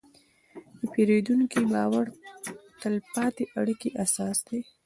[0.79, 2.15] د پیرودونکي باور د
[2.81, 4.61] تل پاتې اړیکې اساس دی.